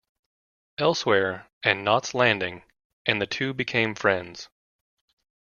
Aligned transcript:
Elsewhere" 0.79 1.47
and 1.61 1.85
"Knots 1.85 2.15
Landing", 2.15 2.63
and 3.05 3.21
the 3.21 3.27
two 3.27 3.53
became 3.53 3.93
friends. 3.93 4.49